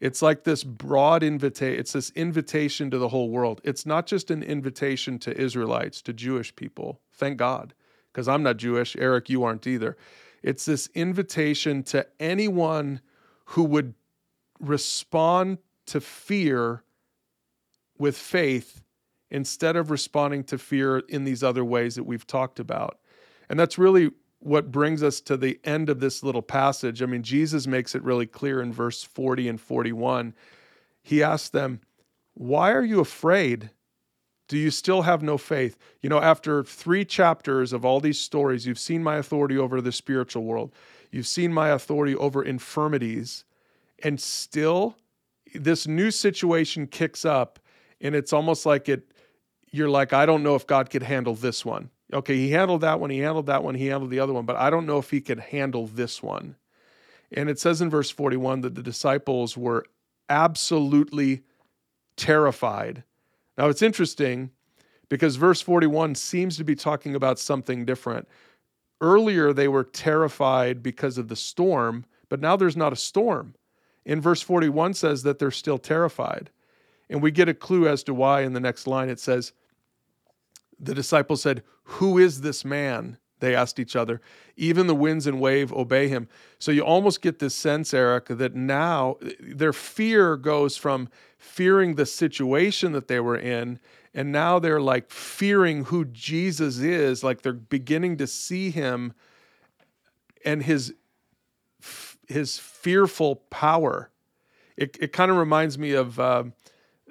[0.03, 3.61] It's like this broad invitation, it's this invitation to the whole world.
[3.63, 7.01] It's not just an invitation to Israelites, to Jewish people.
[7.13, 7.73] Thank God,
[8.13, 8.97] because I'm not Jewish.
[8.99, 9.97] Eric, you aren't either.
[10.43, 13.01] It's this invitation to anyone
[13.45, 13.95] who would
[14.59, 16.83] respond to fear
[17.97, 18.83] with faith
[19.31, 22.99] instead of responding to fear in these other ways that we've talked about.
[23.49, 24.11] And that's really
[24.43, 27.01] what brings us to the end of this little passage.
[27.01, 30.35] I mean, Jesus makes it really clear in verse 40 and 41.
[31.03, 31.81] He asks them,
[32.35, 33.71] Why are you afraid?
[34.49, 35.79] Do you still have no faith?
[36.03, 39.93] You know, after three chapters of all these stories, you've seen my authority over the
[39.93, 40.75] spiritual world,
[41.13, 43.45] you've seen my authority over infirmities,
[44.03, 44.97] and still
[45.55, 47.61] this new situation kicks up,
[48.01, 49.13] and it's almost like it,
[49.71, 53.01] you're like, I don't know if God could handle this one okay, he handled that
[53.01, 55.11] one, he handled that one, he handled the other one, but I don't know if
[55.11, 56.57] he could handle this one.
[57.33, 59.87] And it says in verse 41 that the disciples were
[60.29, 61.43] absolutely
[62.17, 63.05] terrified.
[63.57, 64.51] Now it's interesting
[65.09, 68.29] because verse 41 seems to be talking about something different.
[69.01, 73.55] Earlier, they were terrified because of the storm, but now there's not a storm.
[74.05, 76.51] In verse 41 says that they're still terrified.
[77.11, 79.09] And we get a clue as to why in the next line.
[79.11, 79.53] It says,
[80.83, 83.19] the disciples said, Who is this man?
[83.39, 84.21] They asked each other.
[84.57, 86.29] Even the winds and wave obey him.
[86.61, 92.07] So you almost get this sense, Eric, that now their fear goes from fearing the
[92.07, 93.81] situation that they were in,
[94.15, 97.25] and now they're like fearing who Jesus is.
[97.25, 99.13] Like they're beginning to see him
[100.45, 100.95] and his
[102.29, 104.11] his fearful power.
[104.77, 106.45] It it kind of reminds me of uh,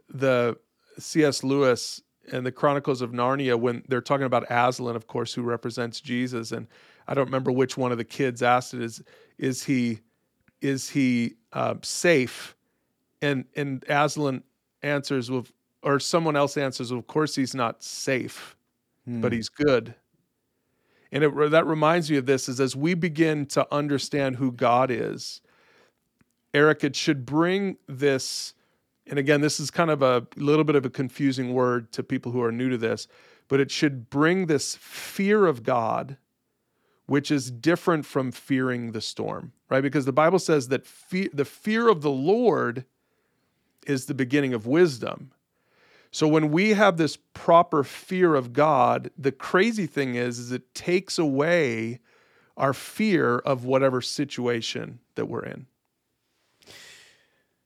[0.08, 0.58] the
[0.98, 1.44] C.S.
[1.44, 6.02] Lewis and the Chronicles of Narnia when they're talking about Aslan, of course, who represents
[6.02, 6.68] Jesus, and
[7.08, 9.04] I don't remember which one of the kids asked it is
[9.38, 10.00] is he
[10.62, 12.56] is he uh, safe,
[13.22, 14.44] and and Aslan
[14.84, 15.52] answers with
[15.84, 18.56] or someone else answers, of course he's not safe,
[19.06, 19.22] hmm.
[19.22, 19.96] but he's good.
[21.12, 24.92] And it, that reminds me of this is as we begin to understand who God
[24.92, 25.42] is,
[26.54, 28.54] Eric, it should bring this
[29.12, 32.32] and again, this is kind of a little bit of a confusing word to people
[32.32, 33.10] who are new to this,
[33.50, 36.16] but it should bring this fear of God,
[37.08, 39.82] which is different from fearing the storm, right?
[39.82, 40.86] Because the Bible says that
[41.34, 42.86] the fear of the Lord
[43.86, 45.34] is the beginning of wisdom.
[46.10, 50.74] So when we have this proper fear of God, the crazy thing is, is it
[50.74, 52.00] takes away
[52.56, 55.66] our fear of whatever situation that we're in.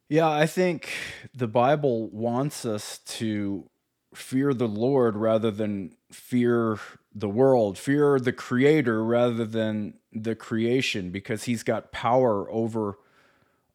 [0.08, 0.91] Yeah, I think
[1.34, 3.70] the Bible wants us to
[4.13, 6.80] fear the Lord rather than fear
[7.13, 13.00] the world, fear the creator rather than the creation because he's got power over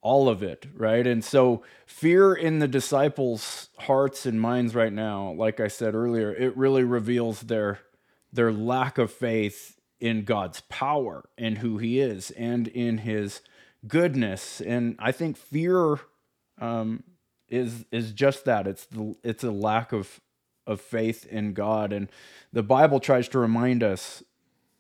[0.03, 1.07] all of it, right?
[1.07, 6.33] And so fear in the disciples' hearts and minds right now, like I said earlier,
[6.35, 7.81] it really reveals their
[8.33, 13.41] their lack of faith in God's power and who he is and in his
[13.89, 14.61] goodness.
[14.61, 15.99] And I think fear
[16.61, 17.03] um,
[17.49, 18.67] is is just that.
[18.67, 20.21] It's the, it's a lack of
[20.67, 22.09] of faith in God, and
[22.53, 24.23] the Bible tries to remind us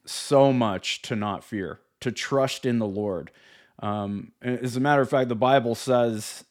[0.04, 3.30] so much to not fear, to trust in the Lord.
[3.80, 6.44] Um, as a matter of fact, the Bible says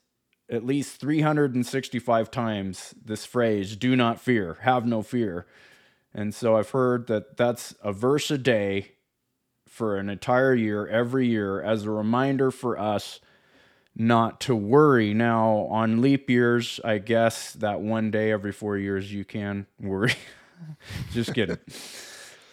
[0.50, 5.46] at least 365 times this phrase, do not fear, have no fear.
[6.14, 8.94] And so I've heard that that's a verse a day
[9.68, 13.20] for an entire year, every year, as a reminder for us
[13.96, 15.14] not to worry.
[15.14, 20.14] Now, on leap years, I guess that one day every four years you can worry.
[21.12, 21.58] Just kidding.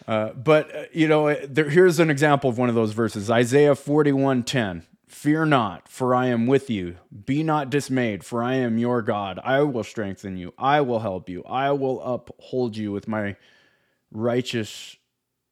[0.07, 3.75] Uh, but uh, you know, there, here's an example of one of those verses: Isaiah
[3.75, 4.83] 41:10.
[5.07, 6.97] Fear not, for I am with you.
[7.25, 9.39] Be not dismayed, for I am your God.
[9.43, 10.53] I will strengthen you.
[10.57, 11.43] I will help you.
[11.45, 13.35] I will uphold you with my
[14.11, 14.97] righteous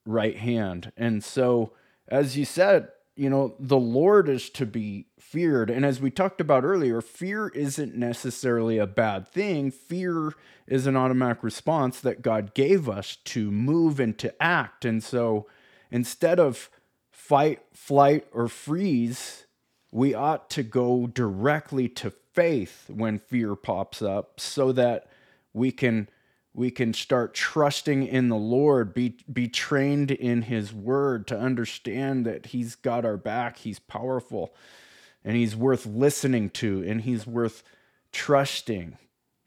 [0.05, 0.91] right hand.
[0.97, 1.71] And so,
[2.07, 5.69] as you said, you know, the Lord is to be feared.
[5.69, 9.69] And as we talked about earlier, fear isn't necessarily a bad thing.
[9.69, 10.31] Fear
[10.65, 14.85] is an automatic response that God gave us to move and to act.
[14.85, 15.45] And so,
[15.91, 16.69] instead of
[17.11, 19.45] fight, flight, or freeze,
[19.91, 25.09] we ought to go directly to faith when fear pops up so that
[25.53, 26.07] we can
[26.53, 32.25] we can start trusting in the Lord, be be trained in his word to understand
[32.25, 34.55] that he's got our back, he's powerful,
[35.25, 37.63] and he's worth listening to and he's worth
[38.13, 38.97] trusting.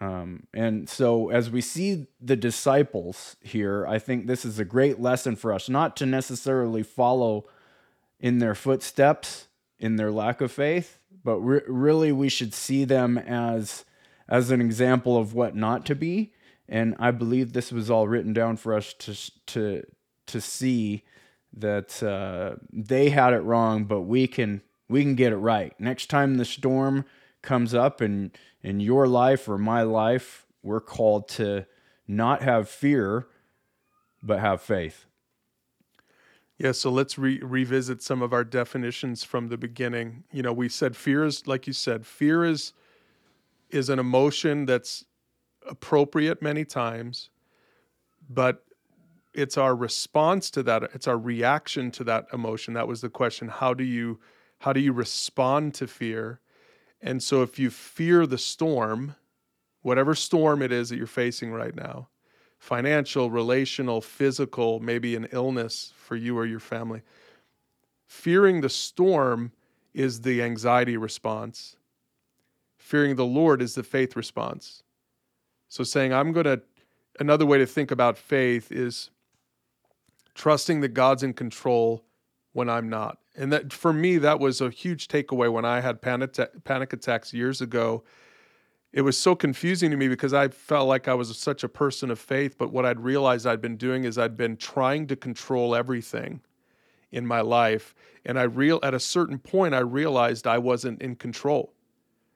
[0.00, 5.00] Um, and so, as we see the disciples here, I think this is a great
[5.00, 7.46] lesson for us not to necessarily follow
[8.20, 13.16] in their footsteps in their lack of faith, but re- really we should see them
[13.16, 13.84] as
[14.28, 16.32] as an example of what not to be.
[16.68, 19.14] And I believe this was all written down for us to
[19.46, 19.82] to
[20.26, 21.04] to see
[21.56, 25.78] that uh, they had it wrong, but we can we can get it right.
[25.78, 27.04] Next time the storm
[27.42, 31.66] comes up in in your life or my life, we're called to
[32.06, 33.28] not have fear,
[34.22, 35.06] but have faith.
[36.58, 40.24] Yeah, so let's re- revisit some of our definitions from the beginning.
[40.32, 42.72] You know, we said fear is, like you said, fear is
[43.70, 45.04] is an emotion that's
[45.68, 47.30] appropriate many times,
[48.28, 48.64] but
[49.34, 50.82] it's our response to that.
[50.94, 52.74] It's our reaction to that emotion.
[52.74, 53.48] That was the question.
[53.48, 54.18] How do you
[54.60, 56.40] how do you respond to fear?
[57.00, 59.14] And so if you fear the storm,
[59.82, 62.08] whatever storm it is that you're facing right now,
[62.58, 67.02] financial, relational, physical, maybe an illness for you or your family,
[68.06, 69.52] fearing the storm
[69.94, 71.76] is the anxiety response.
[72.78, 74.82] Fearing the Lord is the faith response.
[75.68, 76.62] So saying, I'm going to,
[77.20, 79.10] another way to think about faith is
[80.34, 82.04] trusting that God's in control
[82.58, 83.18] when I'm not.
[83.36, 87.32] And that for me, that was a huge takeaway when I had panic, panic attacks
[87.32, 88.02] years ago.
[88.92, 92.10] It was so confusing to me because I felt like I was such a person
[92.10, 95.76] of faith, but what I'd realized I'd been doing is I'd been trying to control
[95.76, 96.40] everything
[97.12, 97.94] in my life.
[98.26, 101.72] And I real at a certain point I realized I wasn't in control.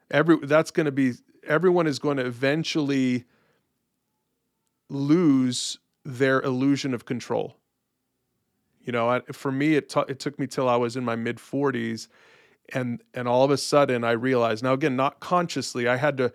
[0.08, 1.14] Every that's going to be
[1.48, 3.24] everyone is going to eventually
[4.88, 7.56] lose their illusion of control.
[8.84, 11.36] You know, for me, it, t- it took me till I was in my mid
[11.36, 12.08] 40s.
[12.74, 16.32] And, and all of a sudden, I realized now, again, not consciously, I had to,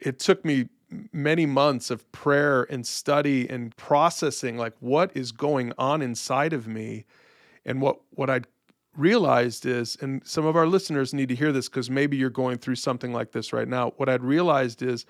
[0.00, 0.68] it took me
[1.12, 6.68] many months of prayer and study and processing like what is going on inside of
[6.68, 7.04] me.
[7.66, 8.42] And what, what I
[8.96, 12.58] realized is, and some of our listeners need to hear this because maybe you're going
[12.58, 13.92] through something like this right now.
[13.96, 15.06] What I'd realized is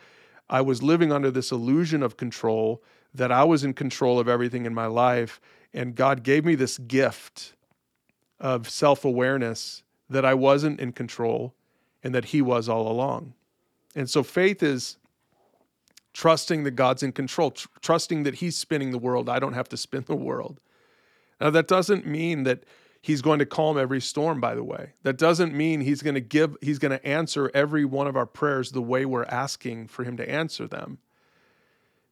[0.49, 2.83] I was living under this illusion of control
[3.15, 5.41] that I was in control of everything in my life.
[5.75, 7.53] And God gave me this gift
[8.41, 11.53] of self awareness that I wasn't in control
[12.03, 13.35] and that He was all along.
[13.97, 14.97] And so faith is
[16.13, 19.29] trusting that God's in control, tr- trusting that He's spinning the world.
[19.29, 20.61] I don't have to spin the world.
[21.41, 22.65] Now, that doesn't mean that
[23.03, 24.93] He's going to calm every storm, by the way.
[25.03, 28.27] That doesn't mean He's going to give, He's going to answer every one of our
[28.27, 30.99] prayers the way we're asking for Him to answer them.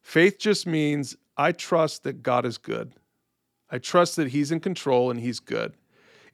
[0.01, 2.93] Faith just means I trust that God is good.
[3.73, 5.73] I trust that He's in control and He's good.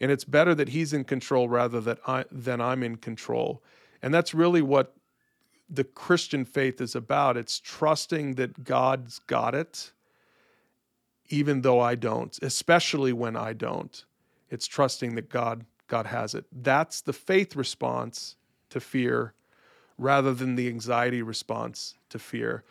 [0.01, 3.63] And it's better that He's in control rather than, I, than I'm in control.
[4.01, 4.93] And that's really what
[5.69, 7.37] the Christian faith is about.
[7.37, 9.93] It's trusting that God's got it,
[11.29, 14.03] even though I don't, especially when I don't.
[14.49, 16.45] It's trusting that God God has it.
[16.51, 18.35] That's the faith response
[18.69, 19.33] to fear
[19.97, 22.63] rather than the anxiety response to fear.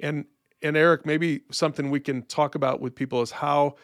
[0.00, 0.26] And
[0.62, 3.76] and Eric, maybe something we can talk about with people is how,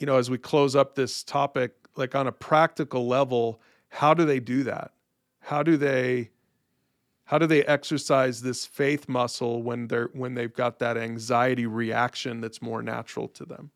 [0.00, 3.60] you know, as we close up this topic, like on a practical level,
[3.90, 4.92] how do they do that?
[5.40, 6.30] How do they
[7.24, 12.40] how do they exercise this faith muscle when they're when they've got that anxiety reaction
[12.40, 13.70] that's more natural to them?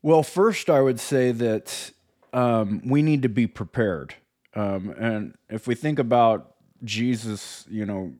[0.00, 1.90] Well, first, I would say that
[2.32, 4.14] um, we need to be prepared.
[4.54, 8.14] Um, and if we think about Jesus, you know,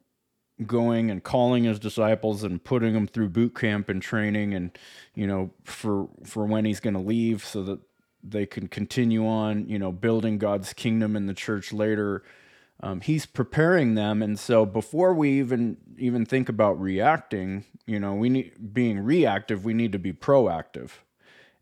[0.67, 4.77] going and calling his disciples and putting them through boot camp and training and
[5.15, 7.79] you know for for when he's going to leave so that
[8.23, 12.23] they can continue on you know building god's kingdom in the church later.
[12.81, 14.23] Um, he's preparing them.
[14.23, 19.65] And so before we even even think about reacting you know we need being reactive
[19.65, 20.91] we need to be proactive.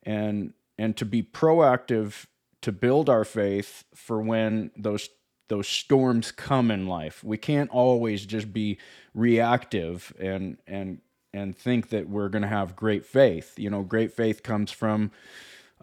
[0.03, 2.27] And and to be proactive
[2.63, 5.09] to build our faith for when those
[5.49, 7.23] those storms come in life.
[7.23, 8.79] We can't always just be
[9.15, 11.01] reactive and and
[11.33, 13.59] and think that we're going to have great faith.
[13.59, 15.11] You know, great faith comes from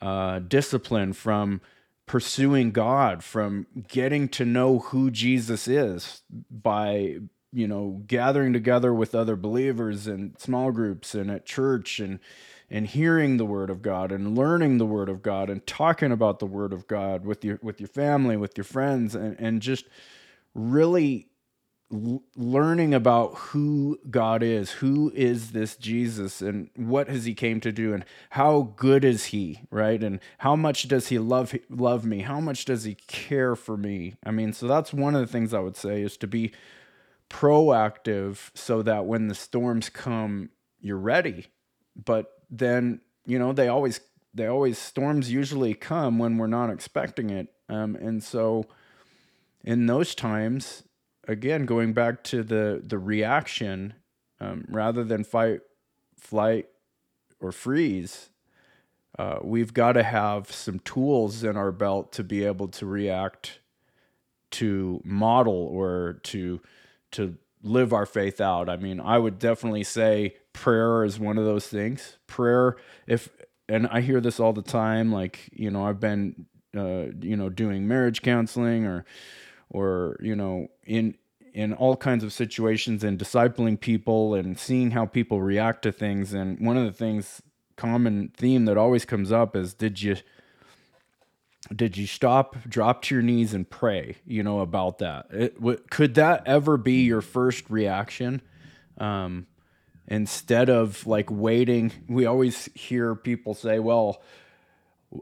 [0.01, 1.61] uh, discipline, from
[2.07, 7.19] pursuing God, from getting to know who Jesus is by
[7.51, 12.19] you know gathering together with other believers in small groups and at church and
[12.73, 16.39] and hearing the word of God and learning the word of God and talking about
[16.39, 19.85] the word of God with your with your family, with your friends and and just
[20.55, 21.27] really
[22.35, 27.71] learning about who God is, who is this Jesus and what has he came to
[27.71, 30.01] do and how good is he, right?
[30.01, 32.21] And how much does he love love me?
[32.21, 34.15] How much does he care for me?
[34.25, 36.51] I mean, so that's one of the things I would say is to be
[37.29, 40.49] proactive so that when the storms come,
[40.79, 41.45] you're ready.
[41.95, 43.99] But then, you know, they always
[44.33, 47.47] they always storms usually come when we're not expecting it.
[47.69, 48.65] Um, and so
[49.63, 50.83] in those times,
[51.27, 53.95] again, going back to the the reaction,
[54.39, 55.61] um, rather than fight,
[56.17, 56.67] flight,
[57.39, 58.29] or freeze,
[59.17, 63.59] uh, we've got to have some tools in our belt to be able to react,
[64.51, 66.61] to model or to
[67.11, 68.69] to live our faith out.
[68.69, 72.17] I mean, I would definitely say prayer is one of those things.
[72.27, 72.75] Prayer,
[73.07, 73.29] if
[73.67, 76.45] and I hear this all the time, like you know, I've been
[76.75, 79.05] uh, you know doing marriage counseling or
[79.69, 81.15] or you know in
[81.53, 86.33] in all kinds of situations and discipling people and seeing how people react to things
[86.33, 87.43] and one of the things
[87.75, 90.15] common theme that always comes up is did you
[91.75, 95.79] did you stop drop to your knees and pray you know about that it, w-
[95.89, 98.41] could that ever be your first reaction
[98.97, 99.47] um,
[100.07, 104.21] instead of like waiting we always hear people say well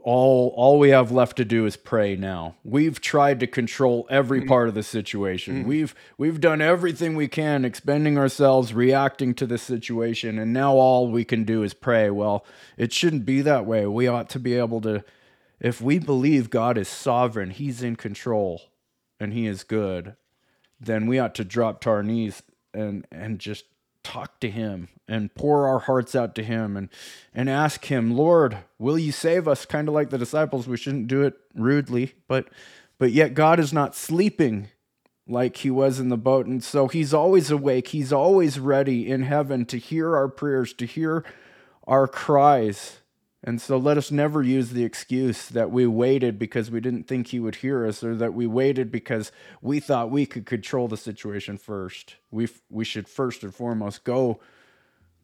[0.02, 2.54] all all we have left to do is pray now.
[2.64, 4.48] We've tried to control every mm.
[4.48, 5.64] part of the situation.
[5.64, 5.66] Mm.
[5.66, 11.08] We've we've done everything we can, expending ourselves, reacting to the situation, and now all
[11.08, 12.10] we can do is pray.
[12.10, 12.44] Well,
[12.76, 13.86] it shouldn't be that way.
[13.86, 15.04] We ought to be able to
[15.62, 18.62] if we believe God is sovereign, he's in control
[19.20, 20.16] and he is good,
[20.80, 22.42] then we ought to drop to our knees
[22.74, 23.64] and and just
[24.02, 26.88] talk to him and pour our hearts out to him and
[27.32, 29.64] and ask him lord will you save us?
[29.64, 32.48] Kind of like the disciples we shouldn't do it rudely but
[32.98, 34.68] but yet god is not sleeping
[35.28, 37.88] like he was in the boat and so he's always awake.
[37.88, 41.24] He's always ready in heaven to hear our prayers to hear
[41.86, 43.01] our cries
[43.44, 47.28] and so let us never use the excuse that we waited because we didn't think
[47.28, 50.96] he would hear us or that we waited because we thought we could control the
[50.96, 52.16] situation first.
[52.30, 54.40] We we should first and foremost go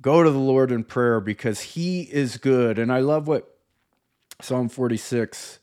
[0.02, 2.76] go to the Lord in prayer because he is good.
[2.78, 3.56] And I love what
[4.40, 5.60] Psalm 46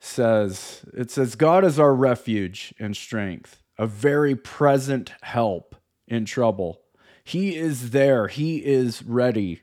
[0.00, 0.84] says.
[0.92, 5.76] It says God is our refuge and strength, a very present help
[6.08, 6.80] in trouble.
[7.22, 8.26] He is there.
[8.26, 9.62] He is ready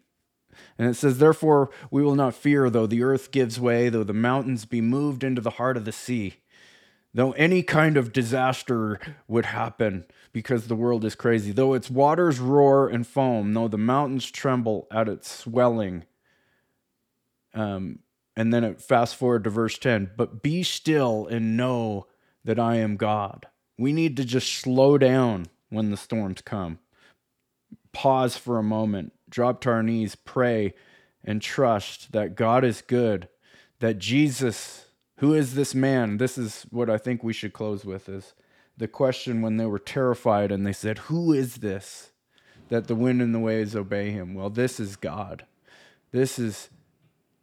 [0.77, 4.13] and it says, Therefore we will not fear, though the earth gives way, though the
[4.13, 6.35] mountains be moved into the heart of the sea,
[7.13, 12.39] though any kind of disaster would happen because the world is crazy, though its waters
[12.39, 16.03] roar and foam, though the mountains tremble at its swelling.
[17.53, 17.99] Um,
[18.35, 22.07] and then it fast forward to verse 10 but be still and know
[22.43, 23.47] that I am God.
[23.77, 26.79] We need to just slow down when the storms come.
[27.91, 30.73] Pause for a moment drop to our knees, pray,
[31.21, 33.27] and trust that God is good,
[33.79, 34.85] that Jesus,
[35.17, 36.15] who is this man?
[36.17, 38.33] This is what I think we should close with is
[38.77, 42.11] the question when they were terrified and they said, Who is this?
[42.69, 44.35] That the wind and the waves obey him.
[44.35, 45.45] Well, this is God.
[46.11, 46.69] This is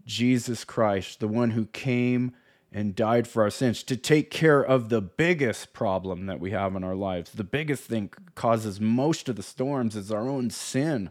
[0.07, 2.33] Jesus Christ, the one who came
[2.73, 6.75] and died for our sins to take care of the biggest problem that we have
[6.75, 7.33] in our lives.
[7.33, 11.11] The biggest thing causes most of the storms is our own sin.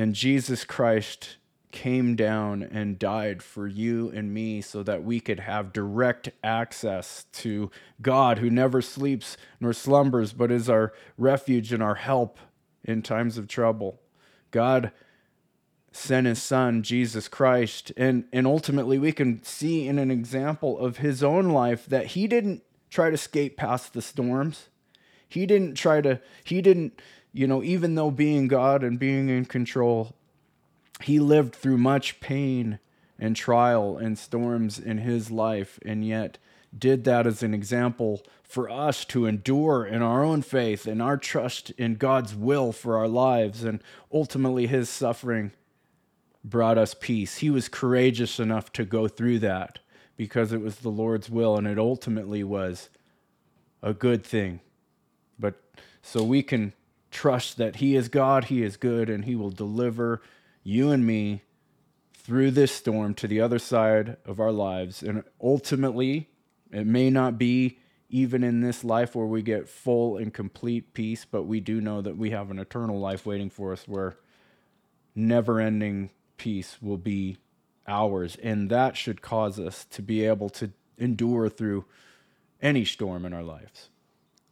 [0.00, 1.36] And Jesus Christ
[1.72, 7.26] came down and died for you and me so that we could have direct access
[7.32, 7.70] to
[8.00, 12.38] God who never sleeps nor slumbers, but is our refuge and our help
[12.82, 14.00] in times of trouble.
[14.50, 14.90] God
[15.92, 17.92] sent his son, Jesus Christ.
[17.94, 22.26] And, and ultimately, we can see in an example of his own life that he
[22.26, 24.70] didn't try to skate past the storms.
[25.28, 29.44] He didn't try to, he didn't you know, even though being God and being in
[29.44, 30.14] control,
[31.02, 32.78] he lived through much pain
[33.18, 36.38] and trial and storms in his life, and yet
[36.76, 41.16] did that as an example for us to endure in our own faith and our
[41.16, 43.62] trust in God's will for our lives.
[43.62, 45.52] And ultimately, his suffering
[46.42, 47.38] brought us peace.
[47.38, 49.78] He was courageous enough to go through that
[50.16, 52.88] because it was the Lord's will, and it ultimately was
[53.82, 54.60] a good thing.
[55.38, 55.54] But
[56.02, 56.72] so we can
[57.20, 60.22] trust that He is God, He is good, and He will deliver
[60.62, 61.42] you and me
[62.14, 65.02] through this storm to the other side of our lives.
[65.02, 66.30] And ultimately,
[66.72, 71.26] it may not be even in this life where we get full and complete peace,
[71.30, 74.16] but we do know that we have an eternal life waiting for us where
[75.14, 76.08] never ending
[76.38, 77.36] peace will be
[77.86, 78.38] ours.
[78.42, 81.84] And that should cause us to be able to endure through
[82.62, 83.90] any storm in our lives.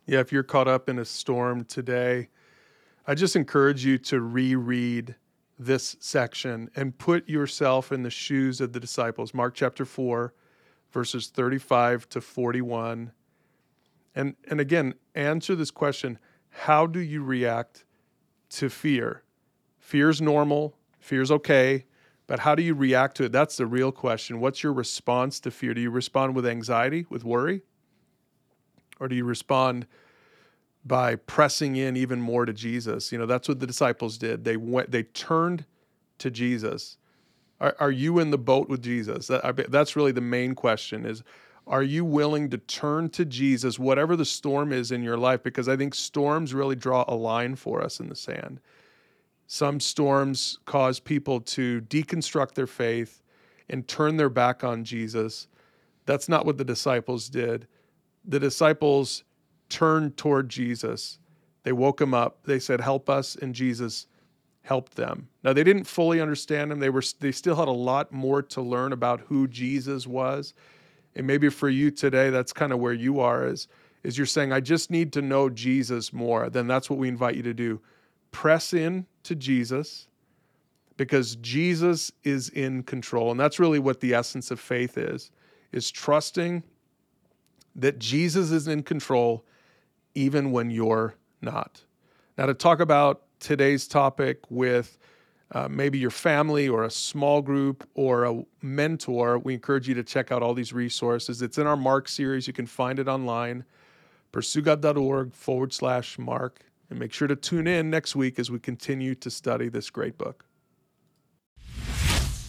[0.06, 2.28] Yeah, if you're caught up in a storm today,
[3.08, 5.14] I just encourage you to reread
[5.58, 9.32] this section and put yourself in the shoes of the disciples.
[9.32, 10.34] Mark chapter 4,
[10.92, 13.12] verses 35 to 41.
[14.14, 16.18] And, and again, answer this question
[16.50, 17.86] How do you react
[18.50, 19.22] to fear?
[19.78, 21.86] Fear's normal, fear's okay,
[22.26, 23.32] but how do you react to it?
[23.32, 24.38] That's the real question.
[24.38, 25.72] What's your response to fear?
[25.72, 27.62] Do you respond with anxiety, with worry?
[29.00, 29.86] Or do you respond
[30.84, 33.12] by pressing in even more to Jesus?
[33.12, 34.44] You know, that's what the disciples did.
[34.44, 35.64] They went they turned
[36.18, 36.96] to Jesus.
[37.60, 39.26] Are, are you in the boat with Jesus?
[39.26, 41.22] That, that's really the main question is
[41.66, 45.68] are you willing to turn to Jesus whatever the storm is in your life because
[45.68, 48.60] I think storms really draw a line for us in the sand.
[49.46, 53.22] Some storms cause people to deconstruct their faith
[53.68, 55.46] and turn their back on Jesus.
[56.06, 57.66] That's not what the disciples did.
[58.24, 59.24] The disciples
[59.68, 61.18] turned toward Jesus.
[61.62, 62.44] They woke him up.
[62.44, 64.06] They said, "Help us," and Jesus
[64.62, 65.28] helped them.
[65.42, 66.78] Now they didn't fully understand him.
[66.78, 70.52] They were they still had a lot more to learn about who Jesus was.
[71.16, 73.66] And maybe for you today that's kind of where you are is
[74.02, 76.50] is you're saying I just need to know Jesus more.
[76.50, 77.80] Then that's what we invite you to do
[78.30, 80.06] press in to Jesus
[80.98, 83.30] because Jesus is in control.
[83.30, 85.30] And that's really what the essence of faith is,
[85.72, 86.62] is trusting
[87.74, 89.46] that Jesus is in control
[90.14, 91.82] even when you're not.
[92.36, 94.98] Now to talk about today's topic with
[95.52, 100.02] uh, maybe your family or a small group or a mentor, we encourage you to
[100.02, 101.40] check out all these resources.
[101.40, 102.46] It's in our Mark series.
[102.46, 103.64] You can find it online,
[104.32, 106.60] pursuegod.org forward slash Mark.
[106.90, 110.16] And make sure to tune in next week as we continue to study this great
[110.16, 110.44] book.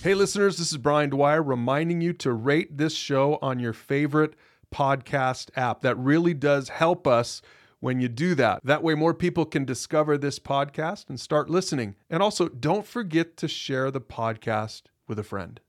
[0.01, 4.36] Hey, listeners, this is Brian Dwyer reminding you to rate this show on your favorite
[4.74, 5.82] podcast app.
[5.82, 7.41] That really does help us
[7.80, 8.59] when you do that.
[8.63, 11.95] That way, more people can discover this podcast and start listening.
[12.09, 15.59] And also, don't forget to share the podcast with a friend.